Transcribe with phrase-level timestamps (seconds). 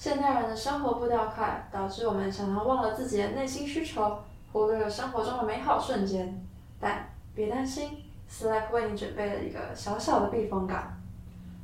[0.00, 4.18] 现代人的生活步调快，导致我们常常忘了自己的内心需求，
[4.50, 6.42] 忽略了生活中的美好瞬间。
[6.80, 10.84] 但别担心，Slack 为你准备了一个小小的避风港。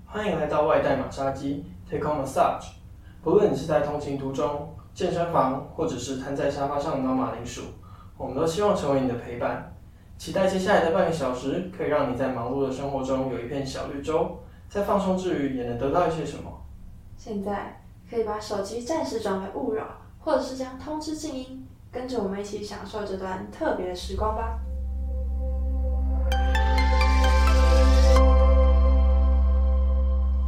[0.04, 2.72] 欢迎来到外带马杀鸡 Take on Massage。
[3.22, 7.62] 不论你是在通勤途中、健身房，或者是瘫在沙发上挠马铃薯，
[8.18, 9.74] 我们都希望成为你的陪伴。
[10.18, 14.36] 期待接下来的半个小时，可以让你在忙碌的生活中有一片小绿洲，
[14.68, 16.52] 在放松之余也能得到一些什么。
[17.16, 19.84] 现在可以把手机暂时转为勿扰，
[20.20, 24.60] 或者是将通知静音，跟着我们一起享受这段特别的时光吧。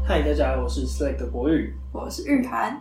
[0.07, 1.75] 嗨，大家好，我是 Slack 的博宇。
[1.93, 2.81] 我是玉涵，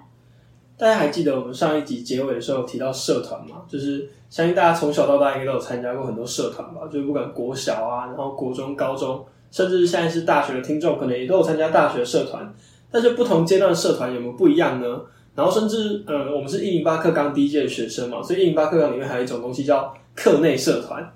[0.78, 3.64] 大家还记得我们上一集结尾的时候提到社团吗？
[3.68, 12.54] 就是相信大家从小到大应该都有参加过很多社团吧，就是不管国小啊，然后国中、高中，甚至现在是大学的听众，可能也都有参加大学社团。
[12.91, 15.02] 但是不同阶段的社团有没有不一样呢？
[15.36, 21.08] 然后甚至，呃，我们是一零八课纲第一届的学生嘛，所以一零八课纲里面还有一种东西叫课内社团。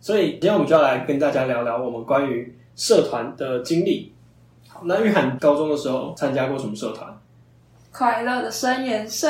[0.00, 4.12] 所以今天我们就要来跟大家聊聊我们关于社团的经历。
[4.68, 7.06] 好，那玉涵高中的时候参加过什么社团？
[7.92, 9.28] 快乐的声颜社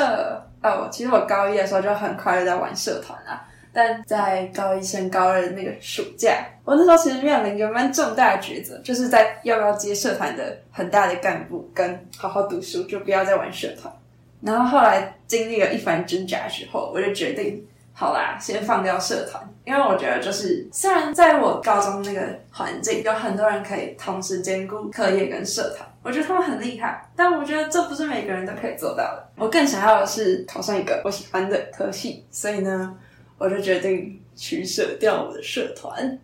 [0.61, 3.46] 哦，其实我高一的时候就很快乐在玩社团啊，
[3.77, 13.93] 但在高一升高二的那个暑假，我那时候其实面临一个蛮重大的抉择，就是在要不要接社团的很大的干部，跟好好读书，就不要再玩社团。
[14.41, 29.29] 然后后来经历了一番挣扎之后，我就决定，好啦，先放掉社团，因为我觉得就是虽然在我高中那个环境有很多人可以同时兼顾课业跟社团，我觉得他们很厉害，但我觉得这不是每个人都可以做到的。
[29.35, 32.95] 我更想要的是考上一个我喜欢的科系，所以呢，
[33.37, 36.19] 我就决定取舍掉我的社团。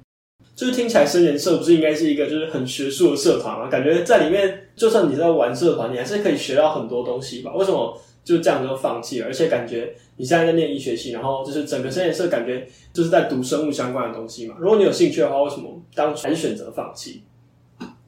[0.55, 3.67] 就是听起来生研社不是应该是一个就是很学术的社团吗？
[3.69, 7.51] 感觉在里面，就算你在玩社团，你还是可以学到很多东西吧？
[7.55, 9.25] 为什么就这样就放弃了？
[9.25, 14.55] 而且感觉你现在在念医学系，然后就是整个生研社感觉就是在读生物相关的东西嘛。
[14.59, 17.23] 如果你有兴趣的话，为什么当初还是选择放弃？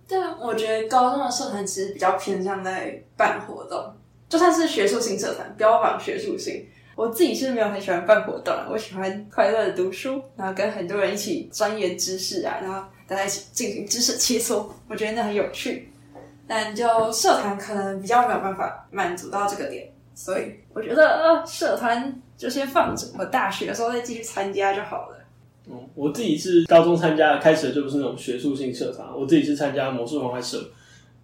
[0.07, 3.91] 但我觉得高中的社团其实比较偏向在办活动，
[4.29, 6.67] 就算是学术性社团，标榜学术性。
[6.95, 15.91] 我自己是没有很喜欢办活动，我喜欢快乐的读书，然后跟很多人一起钻研知识啊，然后大家一起进行知识切磋，我觉得那很有趣。
[16.47, 25.17] 但就社团可能比较没有办法满足到这个点，所以我觉得呃，社团就先放着，我大学的时候再继续参加就好了。
[25.67, 30.63] 嗯，我自己是高中参加，开始的就不是那种学术性社团，我自己是参加魔术方块社。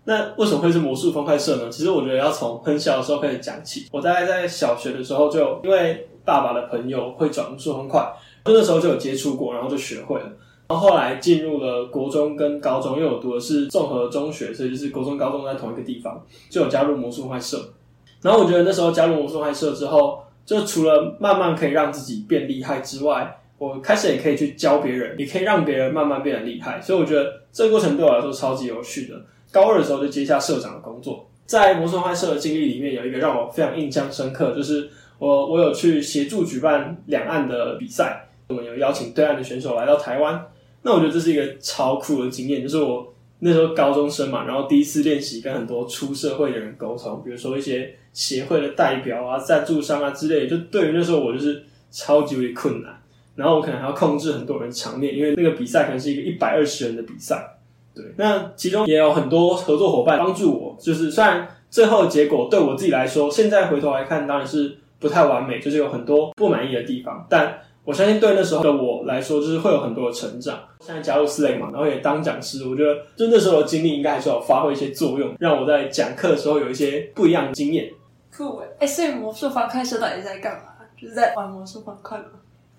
[0.03, 1.69] 那为什么会是魔术方块社呢？
[1.69, 3.88] 其实我觉得要从很小的时候开始讲起。
[3.91, 8.12] 我大概在小学的时候就因为爸爸的朋友会转魔术方块，
[8.45, 10.25] 就那时候就有接触过，然后就学会了。
[10.69, 17.73] 然后后来进入了国中跟高中，因为我读的是综合中学，所以就是国中、高中在同一个地方，就有加入魔术方块社。
[18.22, 26.81] 然后我觉得那时候加入魔术方块社之后，就除了慢慢可以让自己变厉害之外，我开始也可以去教别人，也可以让别人慢慢变得厉害。
[26.81, 29.16] 所以我觉得这个过程对我来说超级有趣的。
[29.51, 34.89] 高二的时候就接下社长的工作，在魔术方块社的经历里面，有一个让我非常印象深刻，就是
[35.19, 40.41] 我我有去协助举办两岸的比赛，我们有邀请对岸的选手来到台湾。
[40.84, 52.97] 那我觉得这是一个超酷的经验，就是我那时候高中生嘛，然后第一次练习跟很多出社会的人沟通，比如说一些协会的代表啊、赞助商啊之类的，就对于那时候我就是超级为困难。
[53.35, 57.57] 然后我可能还要控制很多人场面，因为那个比赛可能是一个一百二十人的比赛。
[57.94, 60.78] 对，那其中也有很多合作伙伴帮助我。
[60.79, 67.25] 就是虽然最后的结果对我自己来说，现在回头来看当然是不太完美，就是有很多不满意的地方。
[67.30, 70.59] 但我相信对那时候的我来说，就是会有很多的成长。
[70.80, 77.91] 现在加入四类嘛，然后也当讲师，我觉得就那时候的经历应该还是有发挥一些作用，让我在讲课的时候有一些不一样的经验。
[78.35, 78.68] 酷哎！
[78.80, 80.62] 哎，所以魔术方块社到底是在干嘛？
[81.00, 82.25] 就是在玩魔术方块吗？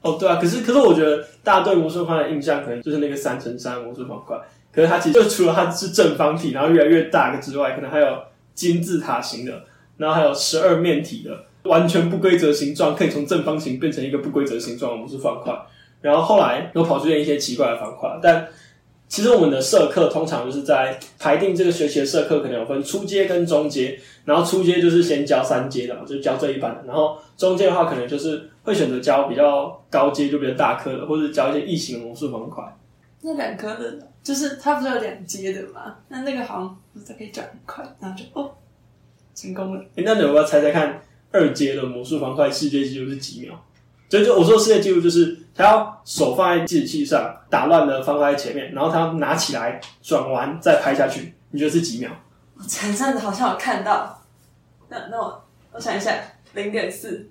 [0.03, 0.37] 哦，对啊。
[0.37, 4.39] 可是可是我觉得大家对魔术方块的印象可能就是那个三乘三魔术方块。
[4.73, 8.07] 可是它其实就除了它是正方体，然后越来越大个之外，可能还有
[8.55, 9.65] 金字塔形的，
[9.99, 15.55] 然后还有十二面体的，完全不规则形状，可以从正方形变成一个不规则形状的魔术方块。
[16.01, 18.19] 然后后来又跑出现一些奇怪的方块。
[18.23, 18.49] 但
[19.09, 24.01] 其实我们的社课通常就是在排定这个学期的社课，可能有分初阶跟中阶。
[24.25, 26.83] 然后初阶就是先教三阶的，就教这一班的。
[26.87, 32.65] 然后中阶的话，可能就是会选择教比较高阶，就比较大颗的，或者教一些异形魔术方块。
[33.21, 35.97] 那两颗的，就是它不是有两阶的吗？
[36.09, 38.53] 那那个好像不是可以转很快，然后就哦，
[39.35, 39.81] 成功了。
[39.97, 41.03] 诶那你要不要猜猜看，
[41.33, 43.55] 二阶的魔术方块世界纪录是几秒？
[44.09, 52.11] 所以就我说世界纪录就是他要手放在计时器上，打乱了方块在前面，然后他拿起来转完再拍下去，你觉得是几秒？
[52.55, 54.23] 我前阵子好像有看到，
[54.89, 56.15] 那那我我想一下，
[56.55, 57.29] 零点四。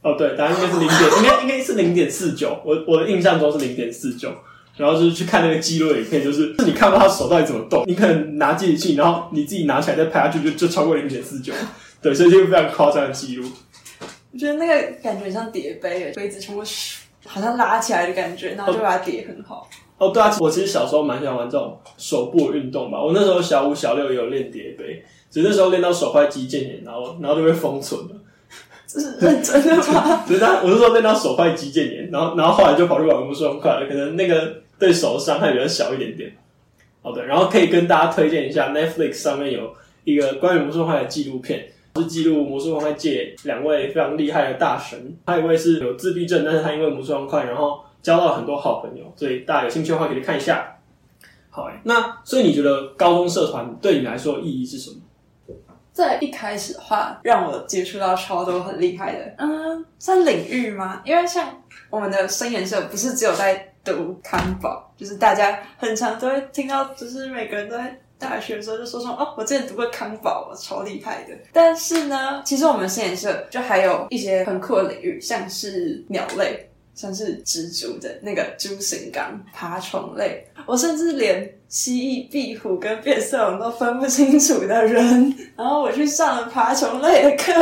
[0.00, 2.60] 哦，对，答案应该是零点，应该应该是零点四九。
[2.64, 4.34] 我我的印象中是零点四九。
[4.76, 11.52] 然后就是去看那个记录影片，就是是你看不到他手到底怎么动，你可能拿计器，然后你自己拿起来再拍下去，就就超过零点四九。
[12.00, 13.48] 对，所以就非常夸张的记录。
[14.32, 16.62] 我觉得那个感觉像叠杯，杯子全部
[17.26, 19.68] 好像拉起来的感觉，然后就把它叠很好。
[19.98, 23.00] 哦，对啊，我其实小时候蛮喜欢玩这种手部运动吧。
[23.00, 28.16] 我那时候小五、小六也有练叠杯，只是那时候练到手快肌腱炎，然后然后就被封存了。
[29.00, 30.24] 是 认真的吗？
[30.28, 36.32] 只是，我是说那张手快肌腱炎，然后然后后来就跑去玩魔术方块了，可能那个对手伤害比较小一点点。
[37.02, 39.72] 好的，然后可以跟大家推荐一下，Netflix 上面有
[40.04, 41.66] 一个关于魔术方块的纪录片。
[41.96, 50.78] 是记录魔术方块界两位非常厉害的大神，还有一位是有自闭症，但是他因为魔术方块，然后交到很多好朋友，所以大家有兴趣的话可以看一下。
[51.50, 54.96] 好，那所以你觉得高中社团对你来说意义是什么？
[55.92, 61.02] 在一开始的话，让我接触到超多很厉害的，嗯，算领域吗？
[61.04, 61.48] 因为像
[61.90, 67.98] 我们的声研社，不是只有在读康保，就是大家很常都会听到，就是每个人都在。
[68.22, 71.36] 大学的时候就说说哦，我之前读过康宝，我超厉害的。
[71.52, 80.46] 但是呢，其实我们实验社就还有一些很酷的领域，像是鸟类，像是蜘蛛的那个蛛形纲爬虫类。
[80.66, 85.34] 我甚至连蜥蜴、壁虎跟变色龙都分不清楚的人。
[85.56, 87.52] 然后我去上了爬虫类的课，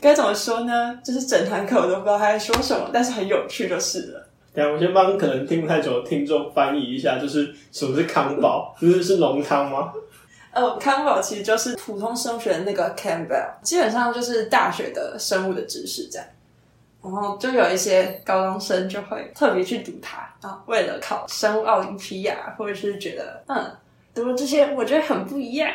[0.00, 0.98] 该怎么说呢？
[1.04, 4.28] 就是整堂课我都不知道他在说什么，但是很有趣就是了。
[4.52, 8.76] 对，我先帮可能听不太久的听众翻译一下，就是什么是康宝？
[8.80, 9.92] 就是是浓汤吗？
[10.52, 16.28] 呃，康宝其实就是普通生学的那个 Campbell，基本上就是大学的生物的知识这样。
[17.04, 23.64] 然后就有一些高中生就会特别去读它啊，为了考生物奥林匹亚，或者是觉得嗯，
[24.14, 25.70] 读了这些我觉得很不一样。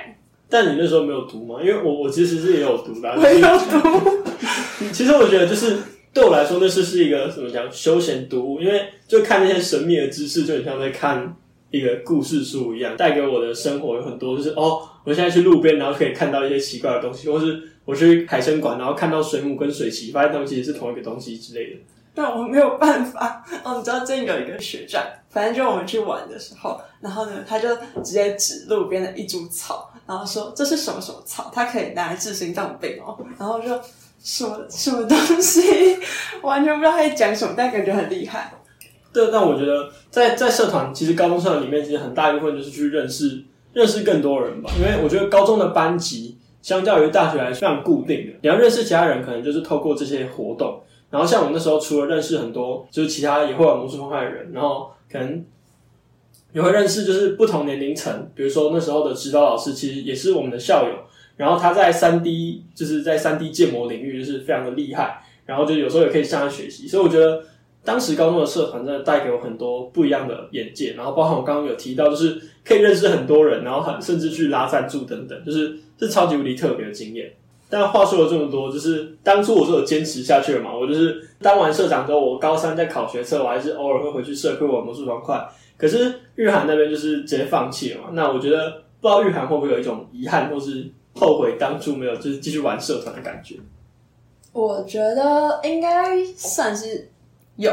[0.49, 1.59] 但你那时候没有读吗？
[1.61, 4.19] 因为我我其实是也有读的， 没有读。
[4.91, 5.77] 其实我觉得就是
[6.13, 11.35] 对我来说，那是是一个怎么讲休闲读物，因为就看那些神秘的知识，就很像在看。
[11.71, 21.79] 一个故事书一样，带给我的生活有很多，就是哦，我现在去路边，然后可以看到一些奇怪的东西，或是我去海参馆，然后看到水母跟水螅，发现它们其实是同一个东西之类的。
[22.13, 23.43] 但我没有办法。
[23.65, 33.17] 哦，你知道，真有一个学长，反正就我们去玩的时候，然后呢，他就直接指路边的一株草，然后说这是什么什么草，它可以拿来治心脏病哦。
[33.39, 33.69] 然后就
[34.21, 35.97] 什么什么东西，
[36.43, 38.53] 完全不知道他在讲什么，但感觉很厉害。
[39.11, 43.43] 对，但我觉得在在社团，其实高中社团里面，其实很大一部分就是去认识
[43.73, 44.69] 认识更多人吧。
[44.77, 46.37] 因为我觉得高中的班级
[46.69, 50.79] 相较于大学来是非常固定的，你要认识其他人，可能就是透过这些活动。
[51.09, 55.43] 然后像我们那时候，除了认识很多就是其他也会玩魔术方块的人，然后可能
[56.53, 60.93] 也会认识就是不同年龄层，比如说那时候的指导老师其实也是我们的校友，
[61.37, 67.43] 然后他在三 D 就是在三 D 建模领域就是非常的厉害，然后就有时候也可以向他学习，所以我觉得。
[67.83, 77.31] 当时高中的社团真的带给我很多不一样的眼界，然后包含我刚刚有提到，就是可以认识很多人，然后很甚至去拉赞助等等，就是是超级无敌特别的经验。
[77.69, 85.47] 但话说了这么多，就是当初我是有坚持下去了嘛，我就是当完社长之后，我高三在考学测，我还是偶尔会回去社课玩魔术方块。
[85.77, 88.09] 可是玉涵那边就是直接放弃了嘛。
[88.13, 90.85] 那我觉得不知道玉涵会不会有一种遗憾，或是
[91.15, 93.55] 后悔当初没有就是继续玩社团的感觉？
[94.51, 97.09] 我觉得应该算是。
[97.59, 97.71] 有，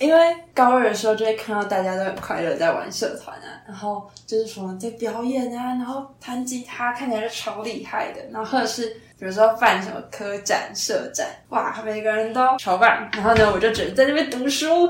[0.00, 8.88] 因为高二的时候就会看到大家都很快乐在玩社团啊，然后就是说在表演啊，然后弹吉他看起来就超厉害的，然后或者是
[9.18, 13.06] 比如说办什么科展、社展，哇，每个人都超棒。
[13.12, 14.88] 然后呢，我就只能在那边读书，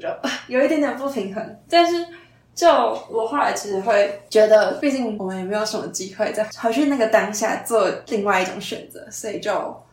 [0.00, 0.08] 就
[0.48, 1.58] 有一点点不平衡。
[1.70, 2.04] 但是
[2.52, 9.84] 就我后来其实会觉得，毕竟我们也没有什么机会再回去那个当下做另外一种选择，所以就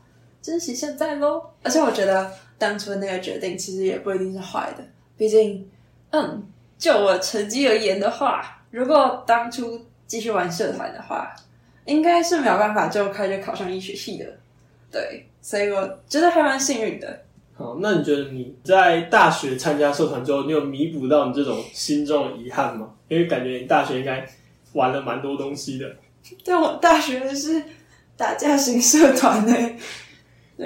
[0.41, 1.39] 珍惜现在喽。
[1.61, 2.31] 而且我觉得。
[2.63, 4.83] 当初的那个决定其实也不一定是坏的，
[5.17, 5.69] 毕竟，
[6.11, 6.41] 嗯，
[6.77, 11.35] 就我成绩而言的话，如果当初继续玩社团的话，
[11.83, 14.25] 应该是没有办法就开始考上医学系的。
[14.89, 17.21] 对，所以我觉得还蛮幸运的。
[17.55, 22.89] 好，那你觉得你在大学参加社团之后，你有弥补到你这种心中的遗憾吗？
[23.09, 24.25] 因为感觉你大学应该
[24.71, 25.93] 玩了蛮多东西的。
[26.45, 27.61] 对我大学是
[28.15, 29.53] 打架型社团呢。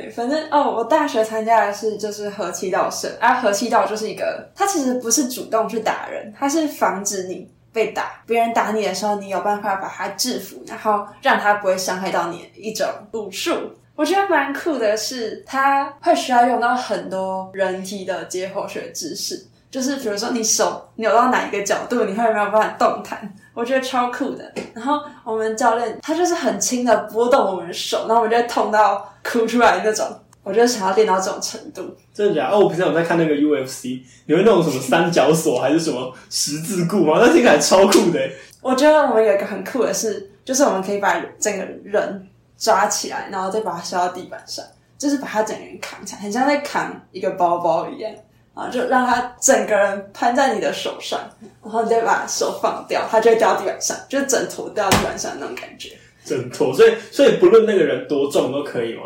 [0.10, 13.51] 反正哦，我大学参加的是就是和气道社啊，和气道就是一个，它其实不是主动去打人，它是防止你被打，别人打你的时候，你有办法把他制服，然后让他不会伤害到你一种武术。
[13.96, 23.34] 我觉得蛮酷的是，它会需要用到很多人体的解剖学知识，就是比如说你手扭到哪一个角度，你会没有办法动弹。
[23.58, 24.54] 我觉得超酷的。
[24.76, 30.06] 然后我们教练他就是很轻的拨动我们的手，然后我们就会痛到哭出来那种。
[30.44, 31.84] 我就想要练到这种程度。
[32.14, 32.56] 真的假的？
[32.56, 37.18] 哦，我平常有在看那个 UFC，你会那种什么三角锁还是什么十字固吗？
[37.20, 38.20] 那听起来超酷的。
[38.62, 44.64] 我觉得我们有一个很酷的是，就是我们可以把整个人抓起来，然后再把它摔到地板上，
[44.98, 48.10] 就是把它整个人扛起来，很像在扛一个包包一样。
[48.58, 51.20] 啊，就让他整个人攀在你的手上，
[51.62, 55.92] 然后你再把手放掉，它就会掉地板上，就整坨掉地板上那种感觉。
[56.26, 59.04] 整坨，所以所以不论那个人多重都可以吗？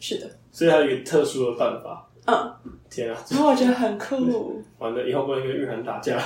[0.00, 0.26] 是的。
[0.50, 2.08] 所以它有一个特殊的办法。
[2.26, 2.52] 嗯。
[2.90, 3.16] 天啊！
[3.30, 4.60] 然后我觉得很酷。
[4.78, 6.18] 完了，以后不能跟玉涵打架。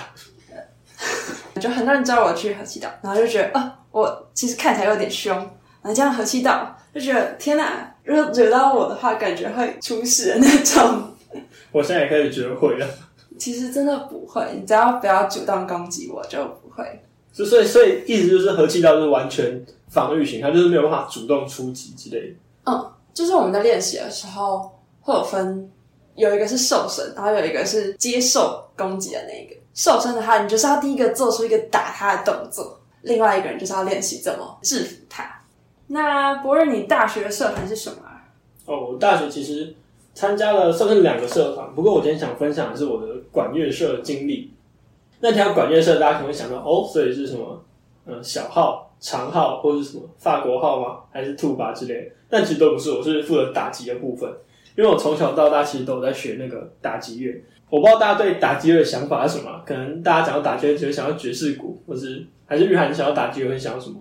[1.61, 11.13] 就很多人叫我去和气道，然后就觉得啊，我其实看起来有点凶，然后这样和气道就觉得天哪，如果惹到我的话，感觉会出事的那种。
[11.74, 12.86] 我现在也开始觉得会了。
[13.36, 17.02] 其实真的不会，你只要不要主动攻击我就不会。
[17.32, 22.36] 所以，所以意思就是和气道是完全防御型，它就是没有办法主动出击之类的。
[22.66, 25.68] 嗯，就是我们在练习的时候会有分，
[26.14, 29.56] 有一个是受身，然后有一个是接受攻击的那一个。
[29.74, 35.28] 受身的话，你就是要第一个做出一个打他的动作，另外一个人就是要练习怎么制服他。
[35.88, 37.96] 那博瑞，你大学的社团是什么？
[38.66, 39.74] 哦，我大学其实。
[40.14, 44.52] 参加了算是两个社团，不过我今天想分享的是我的管乐社经历。
[45.21, 47.62] 那提到管乐社，大家可能会想到哦，所以是什么？
[48.06, 50.99] 嗯，小号、长号，或者是什么法国号吗？
[51.11, 52.11] 还是兔巴之类的？
[52.28, 54.30] 但其实都不是，我是负责打击的部分。
[54.76, 57.42] 因为我从小到大其实都有在学那个打击乐。
[57.71, 59.62] 我不知道大家对打击乐的想法是什么？
[59.64, 63.97] 可能大家讲到打击乐，只会想到爵士鼓，或是还是玉涵想要打击乐会想到什么？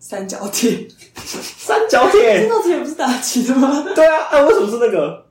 [0.00, 3.84] 三角铁， 三角铁，三角铁不是打击的吗？
[3.94, 5.26] 对啊，啊，为什么是那个？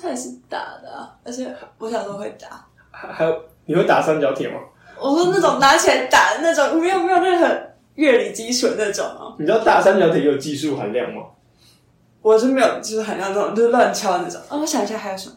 [0.00, 2.66] 他也是打的啊，而且我小时候会打。
[2.90, 4.58] 还还有，你会打三角铁吗？
[4.98, 7.46] 我说那种拿起来打的那种，没有没有任何
[7.96, 9.36] 乐理基础的那种哦。
[9.38, 11.22] 你知道打三角铁有技术含量吗？
[12.22, 14.40] 我是没有技术含量那种，就是乱敲那种。
[14.48, 15.36] 啊，我想一下还有什么？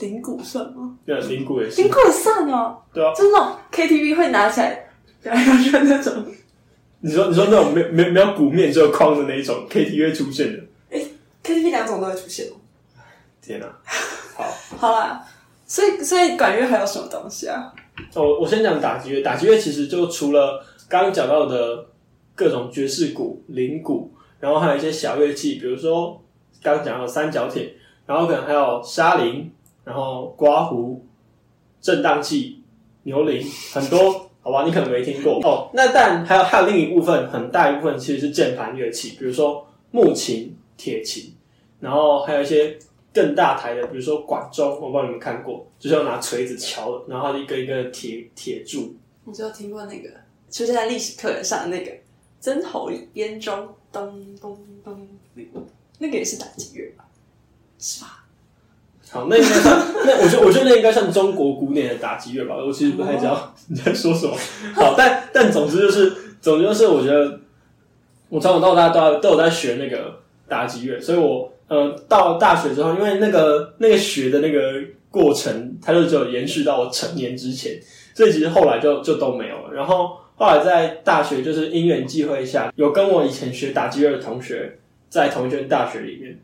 [0.00, 0.96] 铃鼓算吗？
[1.04, 1.82] 对，铃鼓也是。
[1.82, 2.78] 铃鼓也算哦。
[2.94, 4.88] 对啊，就是那种 KTV 会拿起来
[5.22, 6.24] 表演的那种。
[7.00, 10.62] 你说你说那种没没没有鼓面只有框的那一种 KTV 出现的？
[10.90, 11.02] 哎
[11.42, 12.52] ，KTV 两种都会出现哦。
[13.40, 13.66] 天哪！
[14.36, 14.44] 好，
[14.76, 15.26] 好啦，
[15.66, 17.72] 所以所以管乐还有什么东西啊？
[18.14, 19.22] 哦，我先讲打击乐。
[19.22, 21.86] 打击乐其实就除了刚刚讲到的
[22.34, 26.22] 各种爵士鼓、铃鼓，然后还有一些小乐器，比如说
[26.62, 27.74] 刚刚讲到三角铁，
[28.06, 29.50] 然后可能还有沙铃，
[29.84, 31.02] 然后刮胡、
[31.80, 32.62] 震荡器、
[33.04, 33.42] 牛铃，
[33.72, 34.29] 很多。
[34.42, 35.70] 好吧，你可能没听过哦。
[35.74, 41.34] 那但还有还有另一部分，很大一部分其实是键盘乐器，比如说木琴、铁琴，
[41.78, 42.78] 然后还有一些
[43.12, 48.94] 更大台的，比如说管钟，我不知道你们看过，就是要拿锤子敲，然后一个一个铁铁柱。
[49.24, 50.08] 你就听过那个
[50.50, 51.92] 出现在历史课本上的那个
[52.40, 55.66] 针头编钟，咚咚咚，那个
[55.98, 57.04] 那个也是打击乐吧？
[57.78, 58.19] 是吧？
[59.12, 59.76] 好，那应该算
[60.06, 62.54] 那我觉得我觉得那应该算中国古典的打击乐吧。
[62.56, 64.36] 我其实不太知道你在说什么。
[64.72, 67.40] 好，但但总之就是，总之就是，我觉得
[68.28, 74.74] 我从小到大都都有在学那个打击乐，所以我呃到大学之后，因为那个那个学的那个
[75.10, 77.80] 过程，它就只有延续到我成年之前，
[78.14, 79.74] 所以其实后来就就都没有了。
[79.74, 86.38] 然后后来在大学就是因缘际会下，有跟我以前学打击乐的同学在同一间大学里面。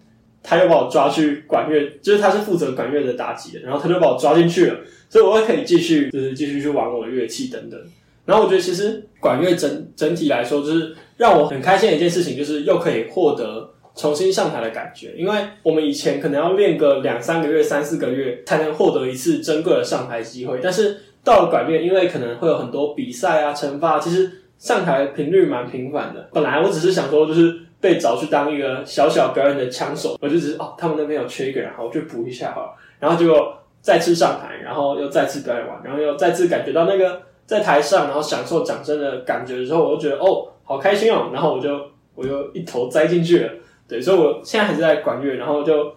[0.49, 4.79] 他又把我抓去管乐，就是他是负责管乐的打击的，然后他就把我抓进去了，
[5.11, 7.49] 所以我可以继续，就是继续去玩我的乐器。
[7.49, 7.81] 等等。
[8.25, 15.15] 然后我觉得其实管乐整整体来说，就是让我很开心的一件事情，就是又可以获得重新上台的感觉。
[15.17, 26.29] 因为我们以前可能要练个两三个月、三四个月才能获得一次珍贵的上台机会，但是到了管乐，因为可能会有很多比赛啊、惩罚，其实上台频率蛮频繁的。
[26.33, 27.66] 本来我只是想说，就是。
[27.87, 32.75] 被找去当一个小小表演的枪手，我就只是哦，他们那边有缺一个人，好，我去补一下好了。
[32.99, 41.31] 然后结果再次上台，然后又再次表演完，然后又再次感觉到那个在台上，然后享受掌声的感觉的时候，我就觉得哦，好开心哦。
[41.33, 41.81] 然后我就
[42.17, 43.53] 我就一头栽进去了。
[43.87, 45.95] 对，所以我现在还是在管乐，然后就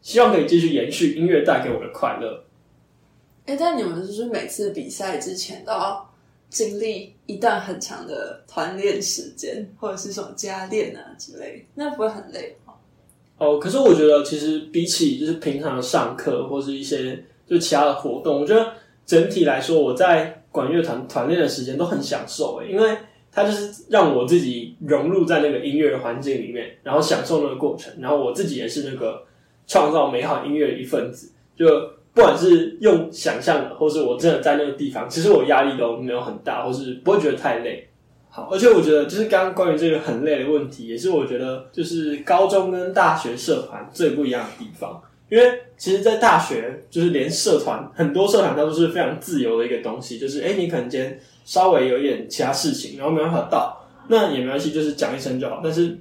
[0.00, 2.42] 希望可以继续延续音乐带给我的快乐。
[3.46, 6.11] 哎，但你们就是每次比赛之前都要。
[6.52, 12.74] 经历一段很长的团练时间，或者是什么加练啊之类，那不会很累吗？
[13.38, 18.72] 哦，可是我觉得其实比起就是平常的上课或是一些就其他的活动，我觉得
[19.06, 22.96] 整体来说，我在管乐团团练的时间都很享受诶，因为
[23.32, 29.24] 它就是让我自己融入在那个音乐的环境里面，然后享受那个过程，然后我自己也是那个
[29.66, 31.66] 创造美好音乐的一份子，就
[32.14, 37.88] 不管是用想象的，或是我真的在那个地方，其实我压力都没有很大，或是不会觉得太累。
[38.28, 45.02] 好，而且我觉得就是刚刚关于这个很累的问题，也是我觉得就是高中跟大学社团最不一样的地方。
[45.28, 55.62] 因为其实，在大学就是连社团很多社团它都是非常自由的一个东西，就是哎，你可能今天稍微有一点其他事情，然后没办法到，那也没关系，就是讲一声就好。
[55.64, 55.98] 但是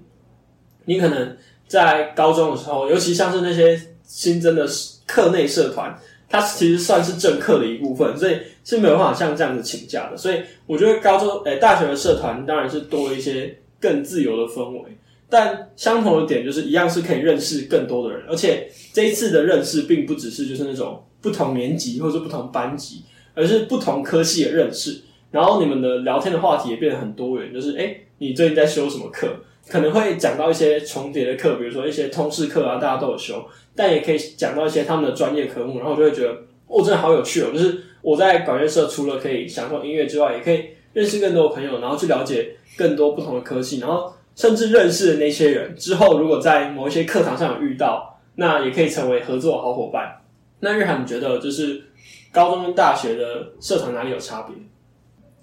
[0.83, 4.67] 你可能在高中的时候，尤其像是那些新增的
[5.11, 5.93] 课内社团。
[6.33, 10.15] 它其实算是正课的一部分，所以是没有办法像这样子请假的。
[10.15, 14.97] 所以我觉得高中诶大学的社团当然是多了一些更自由的氛围，
[15.29, 23.03] 但相同的点就是一样是可以认识更多的人，而且这一次的认识并不只是就是那种不同年级或者是不同班级，
[23.33, 25.01] 而是不同科系的认识。
[25.31, 29.27] 然后你们的聊天的话题也变得很多元，就是诶你最近在修什么课？
[29.67, 33.43] 可能会讲到一些重叠的课，比如说一些通识课啊，大家都有修。
[33.73, 36.29] 但也可以讲到一些他们的专业科目，然后就会觉得，
[36.67, 37.51] 哦，真的好有趣哦！
[37.53, 50.17] 就是我在管乐社除了可以享受音乐之外，也可以认识更多的朋友，然后去了解更多不同的科系，然后甚至认识的那些人之后，如果在某一些课堂上有遇到，那也可以成为合作好伙伴。
[50.59, 51.81] 那日涵，你觉得就是
[52.33, 54.55] 高中跟大学的社团哪里有差别？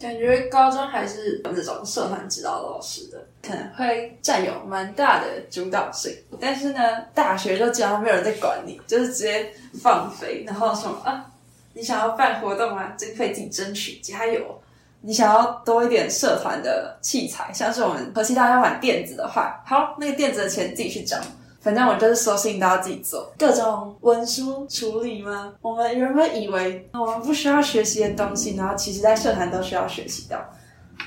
[0.01, 6.17] 感觉高中还是有那种社团指导老师的，可能会占有蛮大的主导性。
[6.41, 9.53] 但是呢，大学就基本上没有人在管你，就是直接
[9.83, 11.27] 放飞，然后什么啊，
[11.73, 14.61] 你想要办活动啊，经费自己争取，加油！
[15.01, 21.17] 你想要多一点社团的器材，像是我们和其他家玩电子的话，好，那个电子的钱自己去找。
[21.61, 25.53] 反正我就是所有事情都要自己做，各种文书处理吗？
[25.61, 30.39] 我们原本以为我们不需要学习的东西，然后其实在社团都需要学习到。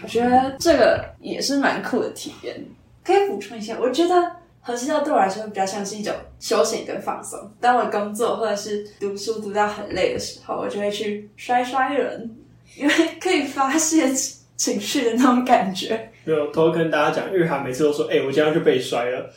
[0.04, 2.66] 我觉得这个也是蛮酷的体验。
[3.04, 4.14] 可以补充一下，我觉得
[4.62, 7.40] 核心道对我来说比较像是一种休闲跟放松。
[7.60, 12.30] 当我工作或者是读书读到很累的时候，我就会去摔摔人，
[12.76, 14.14] 因为可以发泄
[14.56, 16.12] 情绪的那种感觉。
[16.24, 19.28] 没有，偷偷跟大家讲，日韩每次都说：“哎，我今天就被摔了。”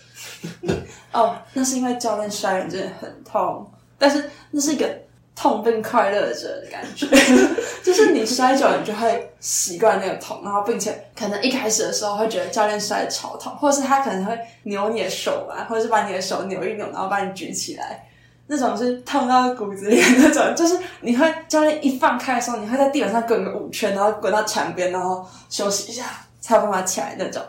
[1.13, 4.88] 哦，那是因为教练摔人真的很痛，但是那是一个
[5.37, 7.07] 痛并快乐着的感觉，
[7.83, 18.07] 就是你摔久了，你就会习惯那个痛，然后并且可能一开始的时候会觉得教练摔的超痛，或者是他可能会扭你的手吧，或者是把你的手扭一扭，然后把你举起来，
[18.47, 26.05] 那种是痛到骨子里那种，就是你会教练一放开的时候，你会在地板上滚个五圈，然后滚到墙边，然后休息一下，
[26.40, 27.42] 才有办法起来那种。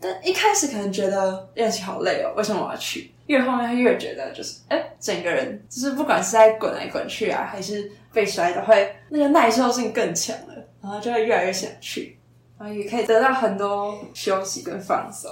[0.00, 3.12] 但一开始可能觉得练习好累哦，为什么我要去？
[3.26, 12.16] 越后面越觉得就是，哎，整个人就是不管是在滚来滚去啊，还是被摔的，会那个耐受性更强了，然后就会越来越想去，
[12.56, 15.28] 然后也可以得到很多休息跟放松。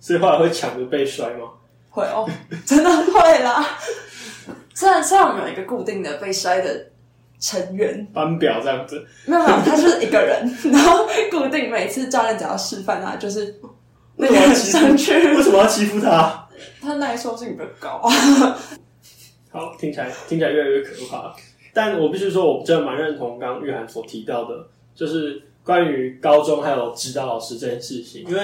[0.00, 1.50] 所以后来会抢着被摔吗？
[1.90, 2.26] 会哦，
[2.64, 3.78] 真的会啦。
[4.72, 6.86] 虽然虽然我们有一个固定的被摔的
[7.38, 13.60] 成员班表这样子，没有没有，他就是一个人，然后固定每次教练只要示范啊，就是。
[14.16, 15.36] 为什么要欺负？
[15.36, 16.48] 为什么要欺负他？
[16.80, 18.00] 他耐受性比较高。
[19.50, 21.34] 好，听起来听起来越来越可怕。
[21.72, 28.24] 但我必须说，我真的蛮认同刚刚玉涵所提到的，就是关于高中还有指导老师这件事情。
[28.28, 28.40] 因为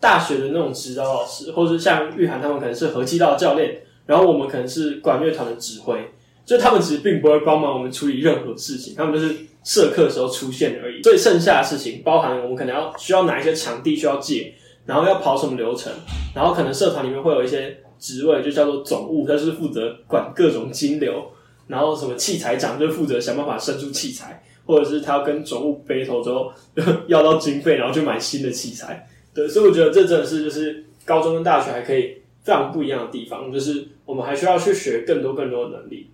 [0.00, 6.10] 大学的那种指导老师，或是像玉涵他们可能是合气道教练，然后我们可能是管乐团的指挥，
[6.46, 11.02] 就他们其实并不会帮忙我们处理任何事情，他们就是社课的时候出现而已。
[11.02, 14.54] 所以剩下的事情，包含我们可能要需要哪一些场地需要借。
[14.86, 15.92] 然后要跑什么流程？
[16.34, 21.24] 然后可能社团里面会有一些职位，就叫做总务，他是负责管各种金流。
[21.68, 26.52] 然后什么器材长就负责想办法生出器材，或者是他要跟总务背头之后
[27.06, 29.08] 要到经费，然后去买新的器材。
[29.32, 36.10] 对，所以我觉得这真的是就是高中跟大学还可以非常不一样的地方，就是我们还需要去学更多更多的能力。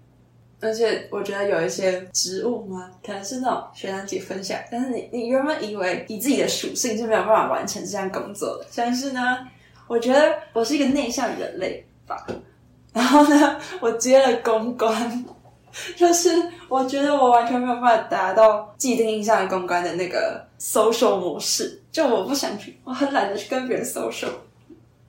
[0.60, 9.38] 而且我觉得有一些职务嘛，可能是那种学长姐分享，但是你你原本以为以自己的属性是没有办法完成这项工作的，但是呢，
[9.86, 12.26] 我觉得我是一个内向人类吧，
[12.92, 15.24] 然后呢，我接了公关，
[15.94, 16.30] 就是
[16.68, 24.30] 我觉得我完全没有办法达到既定印象的公关的那个 social 模式，就我不想去，我很懒得去跟别人 social。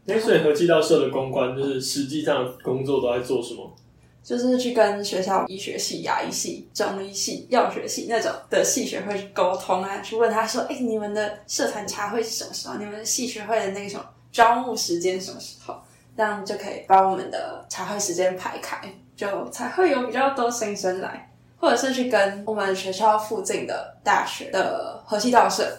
[0.05, 3.75] 那所以和气道社的公关，就是实际上工作都在做什么？
[4.23, 12.75] 就是去跟学校医学系、牙医系、中医系、药学系那种的系学会沟通啊，去问他说：“哎，你们的社团茶会是什么时候？
[12.75, 15.75] 你们系学会的那个什么招募时间什么时候？
[16.15, 18.77] 这样就可以把我们的茶会时间排开，
[19.15, 21.25] 就才会有比较多新生来。
[21.62, 25.69] 或者是去跟我们学校附近的大学的和气道社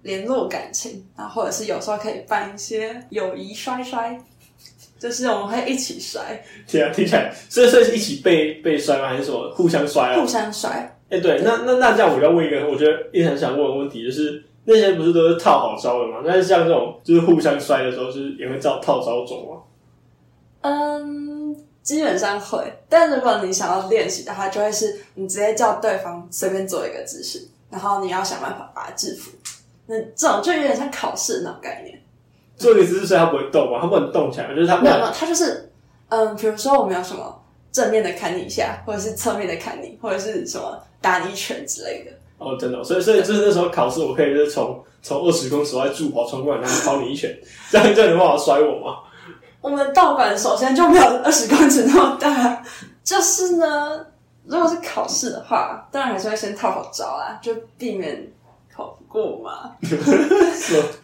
[0.00, 4.18] 联络感情，然后或者是有时候可以办一些友谊摔摔。
[5.00, 6.20] 就是我们会一起摔，
[6.70, 9.08] 对啊，听起来，所以所以是一起被被摔吗？
[9.08, 10.20] 还是什么互相摔啊？
[10.20, 10.96] 互相摔。
[11.08, 16.18] 哎、对，那那那这样，我就要问一个，我觉得一直很想问的问题，就是那些不是都是套好招的吗？
[16.24, 19.62] 但是像这种就是互相摔的时候，就是也会照套招走吗？
[20.60, 29.32] 嗯，基本上会，但如果你想要练习的话，就会是你直接叫对方随便做一个姿势，然后你要想办法把它制服。
[29.86, 31.99] 那这种就有点像考试那种概念。
[32.60, 35.72] 做一个姿势，所以他不会动嘛，他不能动起来，就是他没有没有，他就是
[36.10, 37.42] 嗯，比如说我们有什么
[37.72, 42.10] 正面的砍你一下，或者是侧面的砍你，或者是什么打你一拳之类的。
[42.38, 47.34] 哦，真的哦、所以所以就是那时候考试，我可以就是从从二十公尺外助跑冲过来，然后敲你一拳，
[47.70, 48.98] 这样这样有办法摔我吗？
[49.60, 52.62] 我们道馆首先就没有二十公尺那么大，
[53.04, 54.06] 就是呢，
[54.46, 58.26] 如果是考试的话，当然还是会先套好招啦，就避免
[58.74, 59.72] 考不过嘛。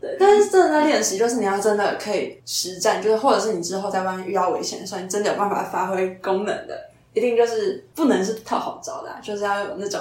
[0.00, 10.00] 对，但是真的在练习，就是你要真的可以实战，就是或者是你之后在外面遇到危险的时候，你真的有办法发挥功能的，一定就是不能是套好招的、 就是要有那种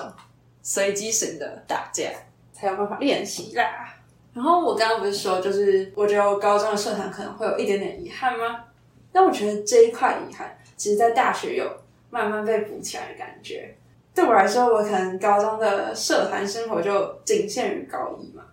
[0.62, 2.10] 随机型的打架，
[2.54, 3.96] 才有办法练习啦。
[4.34, 8.66] 然后我刚刚不是说，就是我觉得我高中的社团可能会有一点点遗憾吗？
[9.12, 11.66] 但我觉得这一块遗憾，其实在大学有
[12.12, 13.76] 慢慢被补起来的感觉。
[14.14, 18.44] 对我来说，我可能高中的社团生活就仅限于高一嘛。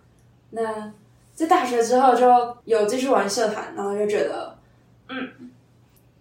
[0.49, 0.91] 那
[1.35, 2.25] 在大学之后就
[2.63, 4.57] 有继续玩社团，然后就觉得，
[5.09, 5.51] 嗯，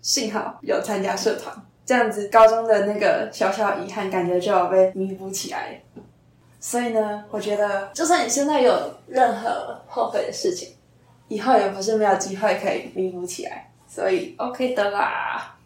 [0.03, 1.55] 幸好有参加社团，
[1.87, 5.81] 这样子高中的那个小小遗憾感觉就有被弥补起来。
[6.59, 8.75] 所以呢，我觉得就算你现在有
[9.07, 10.71] 任何后悔的事情，
[11.29, 15.57] 以后也不是没有机会可以弥补起来，所以 OK 的啦。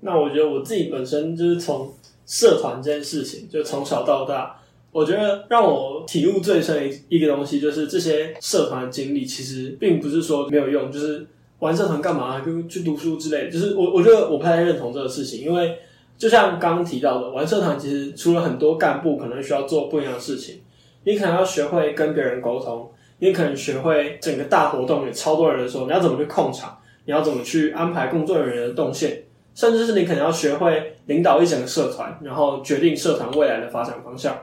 [0.00, 1.92] 那我觉得我自己本身就是从
[2.26, 4.60] 社团这件事情，就从小到大，
[4.92, 11.26] 我觉得让我体悟最深的一一个东西，就是这些社团经历，其实并不是说没有用，就是
[11.60, 13.50] 玩社团干嘛，就去读书之类。
[13.50, 15.78] 就是我我觉得我不太认同这个事情，因为
[16.18, 20.60] 就像刚刚提到的，玩社团其实除了很多干部可能需要做不一样的事情，
[21.04, 29.22] 你可能要学会跟别人沟通，你可能学会整个大活动有超多人的时候，你要怎么去控场，你要怎么去安排工作人员的动线。
[29.54, 34.34] 甚至是你可能要学会领导一整个社团，然后决定社团未来的发展方向。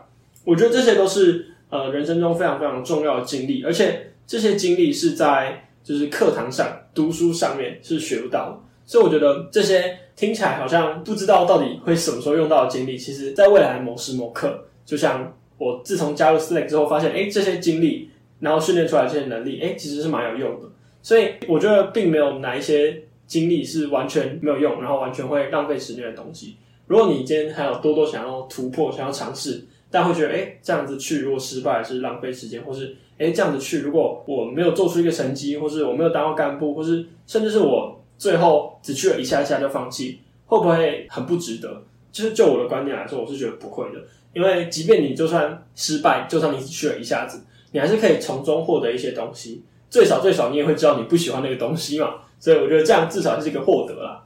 [0.49, 8.59] 我觉得这些都是呃人生中非常非常重要的经历，而且这些经历是在就是课堂上读书上面是学不到的。
[8.85, 18.09] 所以我觉得这些听起来好像不知道到底会什么时候用到的经历，其实在未来某时某刻，就像我自从加入 Slack 之后，发现哎这些经历，
[18.39, 20.65] 然后训练出来这些能力，哎其实是蛮有用的。
[21.03, 26.55] 所以我觉得并没有哪一些经历是完全没有用，然后完全会浪费时间的东西。
[26.87, 41.83] 如果你今天还有多多想要突破、想要尝试，但会觉得哎、诶这样子去如果失败是浪费时间，或是哎、诶这样子去如果我没有做出一个成绩，或是我没有当到干部，或是甚至是我最后只去了一下下就放弃，会不会很不值得？
[42.11, 43.99] 就是就我的观点来说，我是觉得不会的，
[44.33, 49.63] 因为即便你就算失败，就算你只去了一下子，你还是可以从中获得一些东西。
[49.89, 54.23] 最少最少你也会知道你不喜欢那个东西嘛，所以我觉得这样至少是一个获得啦。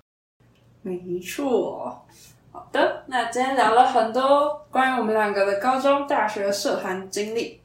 [0.81, 2.05] 没错。
[2.53, 7.59] 好的，那今天聊了很多关于我们两个的高中、大学社团经历。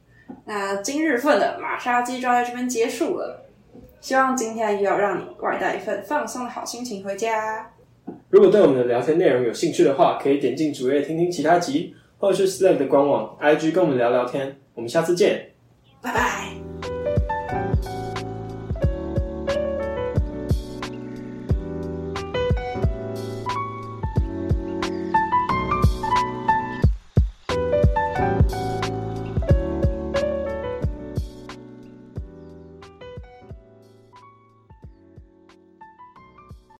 [0.45, 3.45] 那今日份的马杀鸡就在这边结束了。
[4.01, 7.69] 希望今天也有让你外带一份放松的好心情回家。
[8.29, 14.57] 如果对我们的聊天内容有兴趣的话，可以点进主页听听其他集，或者是 Slack 的官网、IG 跟我们聊聊天。
[14.73, 15.51] 我们下次见。
[16.01, 16.68] 拜拜。